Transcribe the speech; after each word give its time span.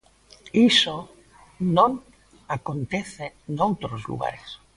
Iso 0.69 0.97
non 1.75 1.91
acontece 2.57 3.25
noutros 3.57 4.01
lugares. 4.09 4.49